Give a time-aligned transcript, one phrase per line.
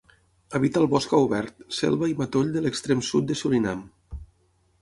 [0.59, 3.89] Habita el bosc obert, selva i matoll de l'extrem sud de Surinam.